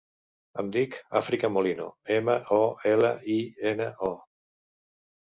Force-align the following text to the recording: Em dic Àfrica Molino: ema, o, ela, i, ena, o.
Em 0.63 0.71
dic 0.77 0.97
Àfrica 1.19 1.51
Molino: 1.59 1.87
ema, 2.17 2.39
o, 2.59 2.59
ela, 2.95 3.15
i, 3.37 3.39
ena, 3.77 3.95
o. 4.13 4.15